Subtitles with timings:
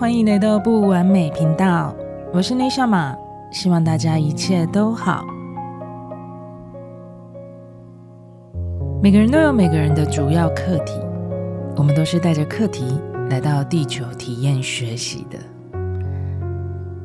[0.00, 1.94] 欢迎来到不完美频道，
[2.32, 3.14] 我是内夏玛，
[3.52, 5.26] 希望大家一切都好。
[9.02, 10.94] 每个人都有每个人的主要课题，
[11.76, 15.38] 我们都是带着课题来到地球体验学习的。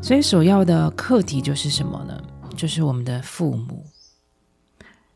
[0.01, 2.17] 所以首要的课题就是什么呢？
[2.55, 3.83] 就是我们的父母。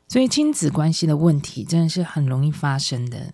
[0.09, 3.31] 所以亲子关系的问题真的是很容易发生的，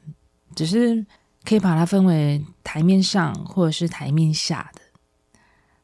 [0.53, 1.03] 只是
[1.45, 4.81] 可以把它分为台面上或者是台面下的。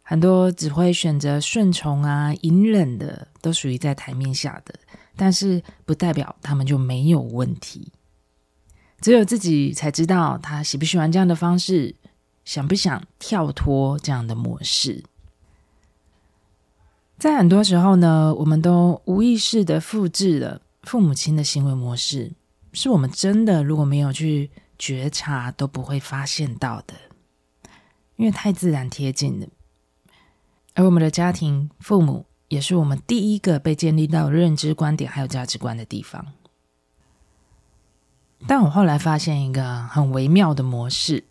[0.02, 4.76] 很多只会选择顺从啊、隐忍的，都属于在台面下的，
[5.16, 7.94] 但是不代表他们就没有问题。
[9.00, 11.96] 只有自己才知道他喜不喜欢这样的方式，
[12.44, 15.04] 想不想跳脱这样的模式。
[17.18, 20.62] 在很多时候呢，我们都无意识的复制了。
[20.84, 22.32] 父母亲的行为模式，
[22.74, 24.50] 是我们真的如果没有去
[24.82, 26.96] 觉察都不会发现到的，
[28.16, 29.46] 因为太自然贴近了。
[30.74, 36.34] 而我们的家庭，父母也是我们第一个被建立到认知观点还有价值观的地方。
[38.48, 41.26] 但我后来发现一个很微妙的模式，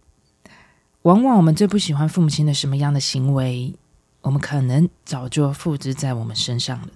[1.03, 3.75] 往往我们最不喜欢父母亲的什么样的行为，
[4.21, 6.89] 我们可能早就复制在我们身上了。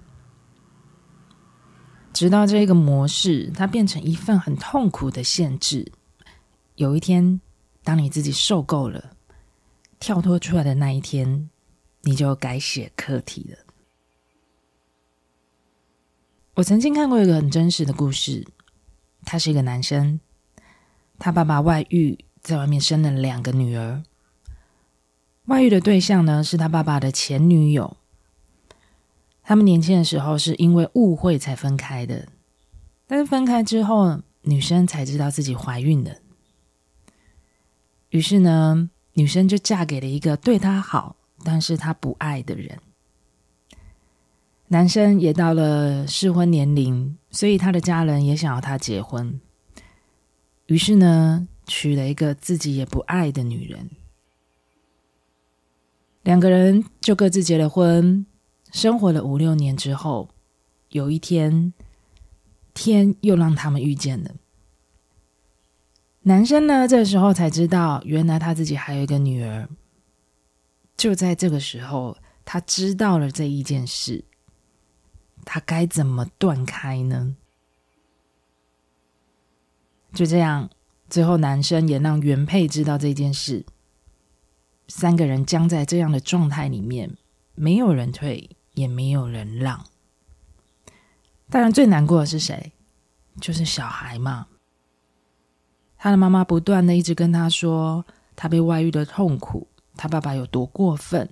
[2.13, 5.91] 直到这个模式，它变成一份很痛苦的限制。
[6.77, 7.41] 有一天，
[7.85, 9.13] 当你自己受够了，
[10.01, 11.49] 跳脱出来的那一天，
[12.01, 13.59] 你就改写课题了。
[16.55, 18.45] 我曾经看过一个很真实的故事，
[19.25, 20.19] 他是一个男生，
[21.17, 24.03] 他爸爸外遇，在外面生了两个女儿。
[25.45, 27.97] 外遇的对象呢，是他爸爸的前女友。
[29.45, 32.27] 他们年轻的时候是因为误会才分开的，
[33.07, 36.17] 但是分开之后，女生才知道自己怀孕了。
[38.15, 42.79] 于是呢，女生就嫁给了一个对她好，但是她不爱的人。
[44.69, 49.41] 男生也到了适婚年龄，所以他的家人也想要他结婚。
[50.67, 53.91] 于是呢，娶了一个自己也不爱的女人。
[56.23, 58.25] 两个人就各自结了婚。
[58.71, 60.31] 生活了五六年之后，
[60.91, 61.75] 有一天，
[62.75, 64.31] 天又让他们遇见了。
[66.25, 69.69] 男生呢，这时候才知道，原来他自己还有一个女儿。
[70.97, 74.25] 就在这个时候，他知道了这一件事，
[75.45, 77.37] 他该怎么断开呢？
[80.13, 80.69] 就这样，
[81.09, 83.65] 最后男生也让原配知道这件事。
[84.89, 87.17] 三个人僵在这样的状态里面，
[87.55, 88.51] 没有人退。
[88.75, 89.87] 也没有人让。
[91.49, 92.73] 当然，最难过的是谁？
[93.41, 94.49] 就是小孩嘛。
[96.05, 98.05] 他的妈妈不断的一直跟他说，
[98.37, 99.67] 他被外遇的痛苦，
[99.97, 101.31] 他爸爸有多过分，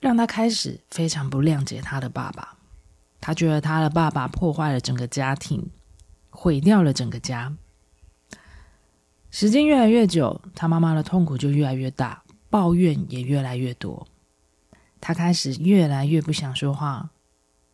[0.00, 2.56] 让他开始非常不谅解他的爸爸。
[3.20, 5.70] 他觉得他的爸爸破坏了整个家庭，
[6.30, 7.56] 毁掉了整个家。
[9.30, 14.08] 时间越来越久，他妈妈的痛苦就越来越大，抱怨也越来越多。
[15.00, 17.10] 他开始越来越不想说话，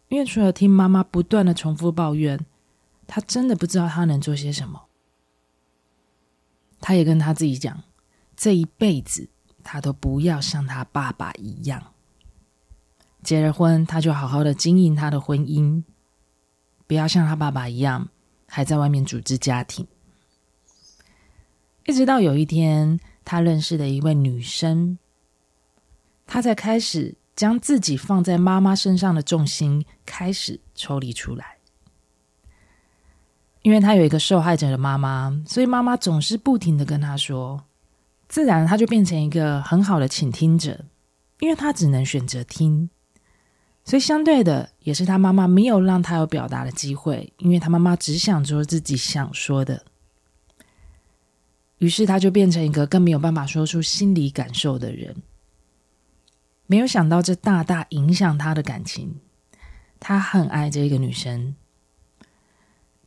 [0.09, 2.39] 因为除了听妈妈不断的重复抱怨，
[3.06, 4.83] 他真的不知道他能做些什么。
[6.82, 7.82] 他也跟他自己讲，
[8.37, 9.31] 这一辈子
[9.65, 11.94] 他都不要像他爸爸一样。
[13.22, 15.84] 结了婚，他就好好的经营他的婚姻，
[16.87, 18.09] 不要像他爸爸一样，
[18.47, 19.87] 还在外面组织家庭。
[21.87, 24.99] 一直到有一天，他认识了一位女生。
[26.26, 31.51] 他才开始将自己放在妈妈身上的重心开始抽离出来，
[33.62, 37.64] 因为他有一个受害者的妈妈，所以妈妈总是不停的跟他说，
[38.29, 40.85] 自然他就变成一个很好的倾听者，
[41.41, 42.91] 因为他只能选择听，
[43.85, 49.85] 所以相对的也是他妈妈没有让他有表达的机会，因为他妈妈只想说自己想说的，
[51.79, 55.15] 于是他就变成一个更没有办法说出心里感受的人。
[56.67, 59.20] 没有想到，这大大影响他的感情。
[60.00, 61.55] 他很爱这个女生，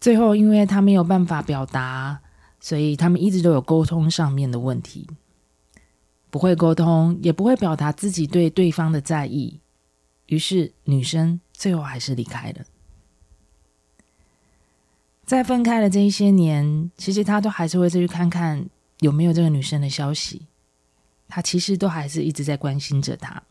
[0.06, 2.22] 最后因为他没有办法表达，
[2.60, 5.10] 所以他们一直都有沟通上面的问题。
[6.30, 9.60] 不会沟通，也不会表达自己对对方的在意，
[10.28, 12.66] 于是女生最后还是离开了。
[15.26, 18.70] 在分开了这一些年，其实他都还是会再去看看
[19.00, 20.46] 有没有这个女生的消息。
[21.28, 23.42] 他其实都还是一直在关心着她。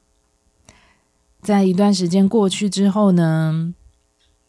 [1.42, 3.74] 在一段时间过去之后呢，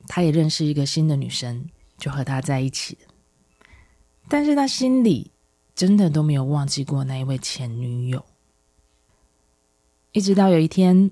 [0.08, 2.98] 他也认识一个新的女生，就和他在一起。
[4.28, 5.32] 但是他心里
[5.76, 8.26] 真的都没有忘记过那一位前女友。
[10.12, 11.12] 一直到有一天，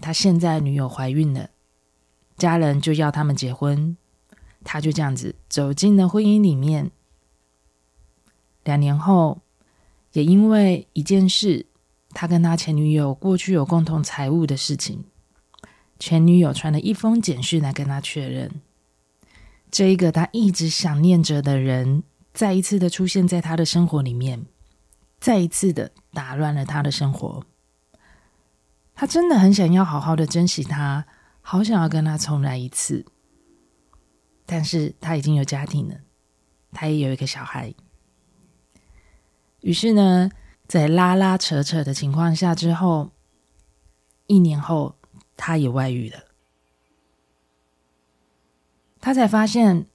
[0.00, 1.50] 他现在女友怀孕了，
[2.36, 3.96] 家人就要他们结婚，
[4.62, 6.90] 他就这样子走进了婚姻里面。
[8.64, 9.40] 两年后，
[10.12, 11.66] 也因为一件事，
[12.10, 15.04] 他跟他前女友过去有共同财务的事情，
[15.98, 18.60] 前女友传了一封简讯来跟他确认，
[19.72, 22.02] 这一个他一直想念着的人，
[22.34, 24.44] 再一次的出现在他的生活里面，
[25.18, 27.42] 再一次的打乱了他的生活。
[28.94, 31.06] 他真的很想要好好的珍惜他，
[31.40, 33.06] 好想要跟他重来一次。
[34.44, 35.96] 但是他已经有家庭了，
[36.72, 37.74] 他也有一个小孩。
[39.62, 40.30] 于是呢，
[40.68, 43.12] 在拉拉扯扯的情况下之后，
[44.26, 44.96] 一年后
[45.34, 46.18] 他也外遇了。
[49.02, 49.86] 他才发现，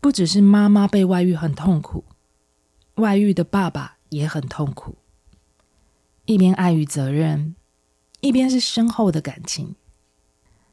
[0.00, 2.04] 不只是妈妈被外遇很痛苦，
[2.96, 4.96] 外遇的爸爸也很痛苦。
[6.24, 7.54] 一边爱与责任。
[8.20, 9.76] 一边是深厚的感情，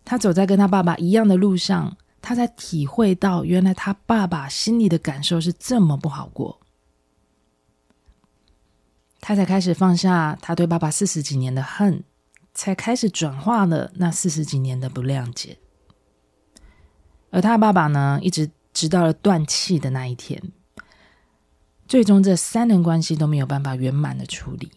[0.06, 6.62] 他走在跟他爸爸一样的路上，他才体会到原来他爸爸心里的感受是这么不好过，
[9.20, 12.06] 他才开始放下他对爸爸四十几年的恨，
[12.54, 15.60] 才开始转化了那四十几年的不谅解。
[17.34, 20.42] 而他爸爸呢，一直直到了断气的那一天，
[21.88, 24.72] 最终这三人关系都没有办法圆满的处理，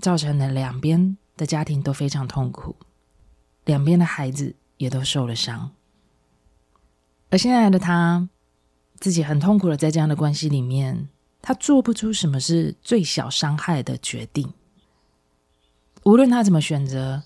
[0.00, 1.16] 造成了两边。
[1.34, 2.76] 的家庭都非常痛苦，
[3.64, 5.72] 两边的孩子也都受了伤，
[7.30, 8.28] 而现在的他
[9.00, 11.08] 自己很痛苦的在这样的关系里面，
[11.40, 14.52] 他做不出什么是最小伤害的决定。
[16.04, 17.22] 无论他怎么选择，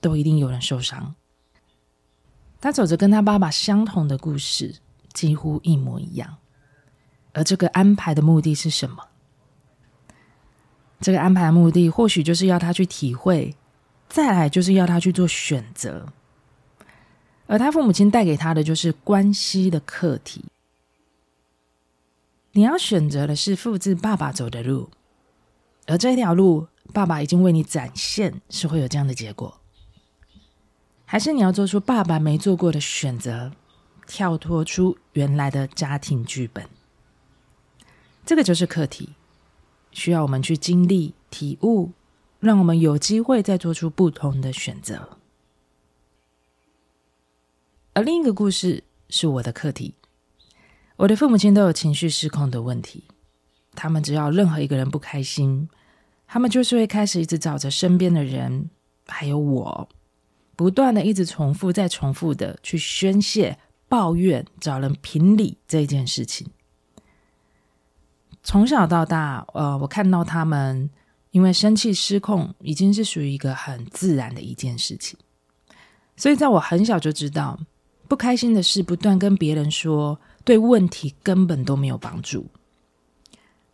[0.00, 1.16] 都一定有人受伤。
[2.60, 4.76] 他走着跟他爸爸相同的故事，
[5.12, 6.36] 几乎一模一样。
[7.32, 9.04] 而这个安排的目的是什么？
[11.00, 13.56] 这个安排的目的，或许就是要他去体会，
[14.08, 16.06] 再来就是要他去做选择。
[17.46, 20.44] 而他父母亲带给他的，就是关系的课题。
[22.52, 24.90] 你要选择的是复制爸爸走的路，
[25.86, 29.59] 而这条路，爸爸已经为你展现是会有这样的结果，
[31.12, 33.50] 还是你要做出爸爸没做过的选择，
[34.06, 36.64] 跳脱出原来的家庭剧本？
[38.24, 39.08] 这个就是课题。
[39.90, 41.90] 需要我们去经历、体悟，
[42.38, 45.18] 让我们有机会再做出不同的选择。
[47.94, 49.96] 而另一个故事是我的课题。
[50.94, 53.02] 我的父母亲都有情绪失控的问题，
[53.74, 55.68] 他们只要任何一个人不开心，
[56.28, 58.70] 他们就是会开始一直找着身边的人，
[59.08, 59.88] 还有我，
[60.60, 63.58] 不断的一直重复、再重复的去宣泄、
[63.88, 66.46] 抱怨、找人评理这件事情。
[68.42, 70.90] 从小到大，呃，我看到他们
[71.30, 75.18] 因为生气失控，已经是属于一个很自然的一件事情。
[76.14, 77.58] 所以，在我很小就知道，
[78.06, 82.46] 不开心的事不断跟别人说，对问题根本都没有帮助。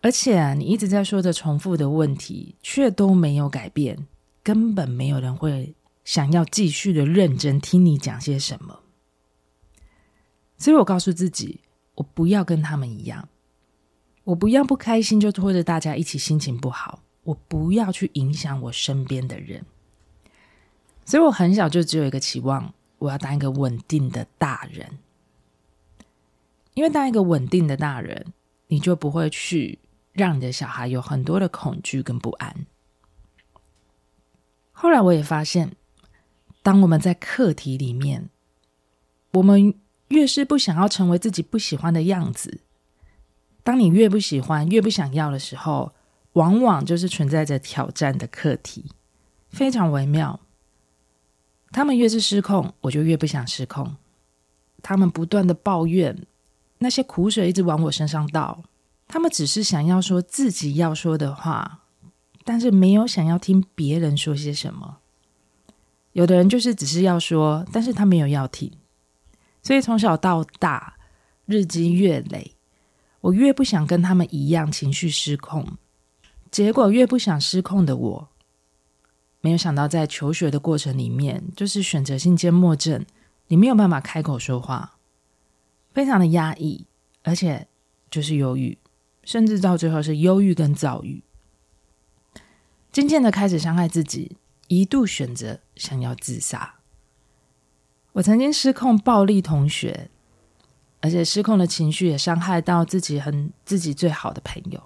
[0.03, 4.07] 而且，你一直在说着重复的问题，却都没有改变，
[4.45, 5.75] 根本没有人会
[6.07, 8.81] 想要继续的认真听你讲些什么。
[10.57, 11.61] 所以我告诉自己，
[11.97, 13.29] 我不要跟他们一样。
[14.25, 19.65] 我不要不开心就拖着大家一起心情不好，我不要去影响我身边的人，
[21.05, 24.99] 所以我很小就只有一个期望，我要当一个稳定的大人。
[26.75, 28.33] 因为当一个稳定的大人，
[28.69, 29.81] 你就不会去
[30.13, 32.67] 让你的小孩有很多的恐惧跟不安。
[34.73, 35.77] 后来我也发现，
[36.67, 38.29] 当我们在课题里面，
[39.35, 39.73] 我们
[40.09, 42.59] 越是不想要成为自己不喜欢的样子。
[43.63, 45.93] 当你越不喜欢、越不想要的时候，
[46.33, 48.87] 往往就是存在着挑战的课题，
[49.49, 50.41] 非常微妙。
[51.71, 53.95] 他们越是失控，我就越不想失控。
[54.83, 56.27] 他们不断的抱怨，
[56.79, 58.65] 那些苦水一直往我身上倒。
[59.07, 61.85] 他们只是想要说自己要说的话，
[62.45, 64.99] 但是没有想要听别人说些什么。
[66.17, 68.73] 有的人就是只是要说，但是他没有要听。
[69.63, 70.97] 所以从小到大，
[71.45, 72.55] 日积月累。
[73.21, 75.77] 我越不想跟他们一样情绪失控，
[76.51, 78.29] 结果越不想失控的我，
[79.43, 83.05] 没有想到在求学的过程里面，就是选择性缄默症，
[83.49, 84.97] 你没有办法开口说话，
[85.93, 86.87] 非常的压抑，
[87.25, 87.69] 而且
[88.11, 88.79] 就是忧郁，
[89.23, 91.23] 甚至到最后是忧郁跟躁郁，
[92.91, 96.77] 渐渐的开始伤害自己，一度选择想要自杀。
[98.13, 100.11] 我曾经失控暴力同学。
[101.03, 104.83] 而且失控的情绪也伤害到自己很自己最好的朋友。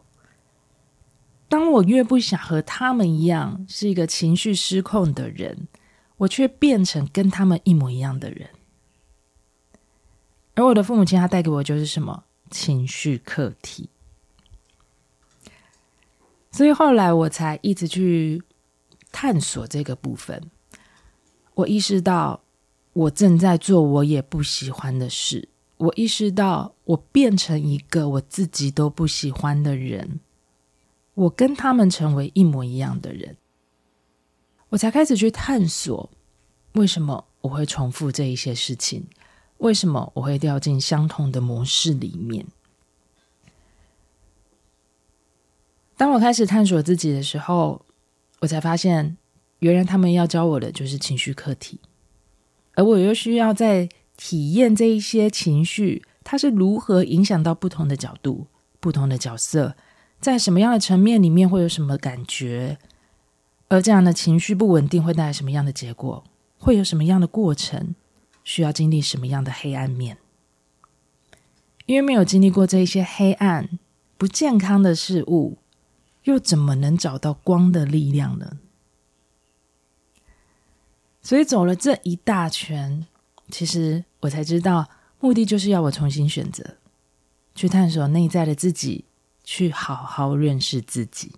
[1.49, 5.69] 当我越不想和他们一样是一个情绪失控的人，
[6.19, 8.51] 我却变成跟他们一模一样的人。
[10.57, 12.25] 而我的父母亲，他带给我就是什么？
[12.51, 13.89] 情绪课题。
[16.51, 18.43] 所以后来我才一直去
[19.13, 20.51] 探索这个部分。
[21.55, 22.41] 我意识到
[22.93, 25.49] 我正在做我也不喜欢的事。
[25.77, 30.21] 我意识到我变成一个我自己都不喜欢的人。
[31.15, 33.37] 我跟他们成为一模一样的人。
[34.71, 36.11] 我才开始去探索
[36.73, 39.07] 为什么我会重复这一些事情。
[39.59, 42.47] 为什么我会掉进相同的模式里面？
[45.97, 47.85] 当我开始探索自己的时候，
[48.41, 49.17] 我才发现，
[49.61, 51.81] 原来他们要教我的就是情绪课题，
[52.75, 58.47] 而我又需要在体验这一些情绪，它是如何影响到不同的角度、
[58.81, 59.77] 不同的角色，
[60.21, 62.79] 在什么样的层面里面会有什么感觉，
[63.69, 66.25] 而这样的情绪不稳定会带来什么样的结果，
[66.59, 67.95] 会有什么样的过程。
[68.43, 70.17] 需要经历什么样的黑暗面？
[71.85, 73.79] 因为没有经历过这一些黑暗、
[74.17, 75.59] 不健康的事物，
[76.25, 78.59] 又怎么能找到光的力量呢？
[81.23, 83.07] 所以走了这一大圈，
[83.51, 84.89] 其实我才知道，
[85.21, 86.77] 目的就是要我重新选择，
[87.55, 89.05] 去探索内在的自己，
[89.45, 91.33] 去好好认识自己。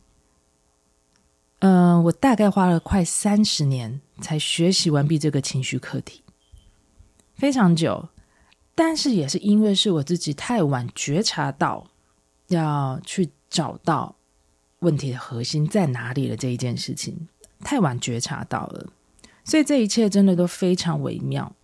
[1.58, 6.22] 嗯、我大概花了快三十年才学习完毕这个情绪课题。
[7.34, 8.08] 非常久，
[8.74, 11.88] 但是也是因为是我自己太晚觉察到，
[12.48, 14.16] 要去找到
[14.82, 17.26] 问题的核心在哪里了这一件事情，
[17.60, 18.92] 太晚觉察到了，
[19.42, 21.56] 所以这一切真的都非常微妙。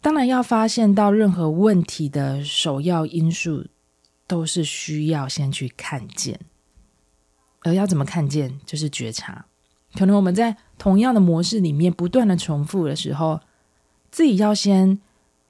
[0.00, 3.66] 当然，要发现到任何问题的首要因素，
[4.26, 6.40] 都是需要先去看见，
[7.60, 9.46] 而要怎么看见，就是觉察。
[9.94, 13.40] 可能我们在同样的模式里面不断的重复的时候。
[14.10, 15.00] 自己要先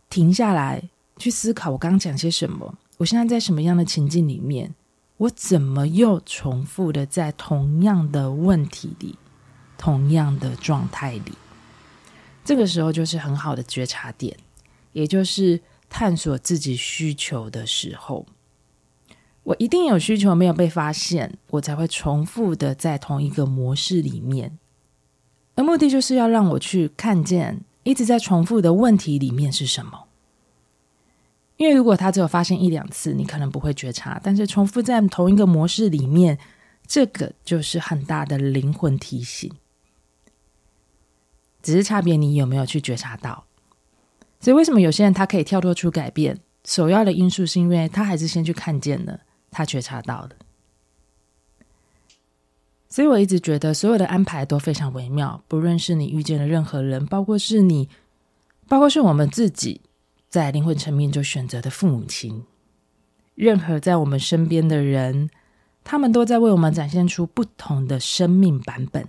[0.09, 2.79] 停下来，去思考我刚刚讲些什么。
[2.97, 4.75] 我现在在什么样的情境里面？
[5.17, 9.17] 我怎么又重复的在同样的问题里、
[9.79, 11.33] 同样的状态里？
[12.45, 14.37] 这个时候就是很好的觉察点，
[14.93, 18.27] 也就是探索自己需求的时候。
[19.45, 24.59] 我一定有需求没有被发现，我才会重复的在同一个模式里面。
[25.55, 27.65] 而目的就是要让我去看见。
[27.85, 30.07] 一直在重复的问题里面是什么？
[31.57, 36.39] 因为如果他只有发现一两次，你可能不会觉察；但是重复在同一个模式里面，
[36.87, 39.53] 这个就是很大的灵魂提醒。
[41.63, 43.45] 只是差别你有没有去觉察到？
[44.41, 46.39] 所以为什么有些人他可以跳脱出改变？
[46.65, 49.21] 首要的因素是因为他还是先去看见了，
[49.51, 50.31] 他觉察到了。
[52.89, 57.89] 所以我一直觉得所有的安排都非常微妙，不论是你遇见了任何人，包括是你，
[58.69, 59.81] 包括是我们自己
[60.35, 62.45] 在灵魂层面就选择的父母亲，
[63.37, 65.31] 任何在我们身边的人，
[65.85, 69.07] 他们都在为我们展现出不同的生命版本。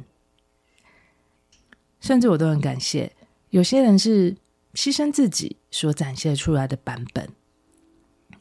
[1.99, 3.11] 甚至我都很感谢，
[3.49, 4.35] 有些人是
[4.75, 7.27] 牺牲自己所展现出来的版本，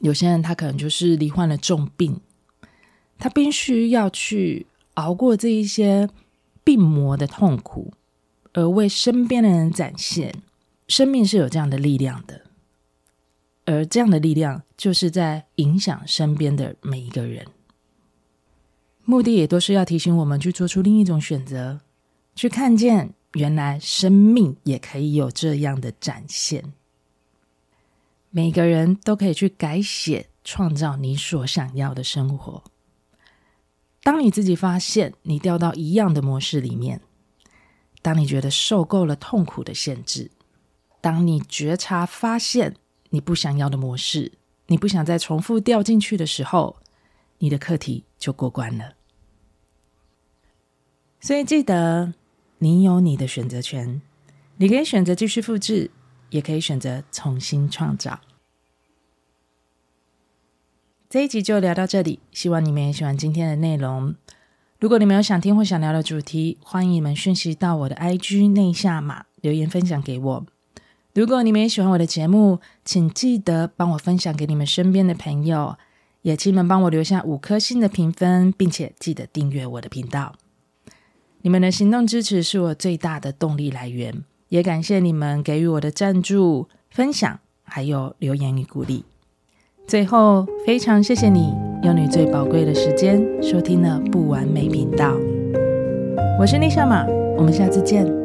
[0.00, 2.20] 有些人他可能就是罹患了重病，
[3.18, 4.66] 他必须要去。
[4.96, 6.08] 熬过这一些
[6.62, 7.94] 病魔的痛苦，
[8.52, 10.42] 而为身边的人展现
[10.86, 12.42] 生命是有这样的力量的，
[13.66, 17.46] 而这样的力量就是在影响身边的每一个人。
[19.04, 21.80] 目的也都是要提醒我们去做出另一种选择，
[22.34, 26.72] 去看见原来生命也可以有这样的展现。
[28.30, 32.64] 每个人都可以去改写，创造你所想要的生活。
[34.02, 37.00] 当你自己发现你掉到一样的模式里面，
[38.02, 40.30] 当你觉得受够了痛苦的限制，
[41.00, 42.74] 当你觉察发现
[43.14, 44.32] 你不想要的模式，
[44.66, 46.78] 你不想再重复掉进去的时候，
[47.38, 48.94] 你的课题就过关了。
[51.20, 52.14] 所以记得，
[52.58, 54.02] 你有你的选择权，
[54.56, 55.92] 你可以选择继续复制，
[56.30, 58.18] 也可以选择重新创造。
[61.08, 64.16] 这一集就聊到这里，希望你们也喜欢今天的内容。
[64.80, 70.46] 如果你们有想听或想聊的主题，欢迎你们讯息到我的 IG 内下码留言分享给我。
[71.14, 75.76] 如果你们也喜欢我的节目，请记得帮我分享给你们身边的朋友，
[76.22, 80.32] 也请你们帮我留下五颗星的评分，并且记得订阅我的频道。
[81.42, 89.04] 你们的行动支持是我最大的动力来源，也感谢你们给予我的赞助、分享，还有留言与鼓励。
[89.86, 91.54] 最后，非常谢谢你
[91.84, 95.14] 用你最宝贵的时间收听了不完美频道。
[96.40, 97.06] 我是丽莎玛，
[97.36, 98.23] 我们下次见。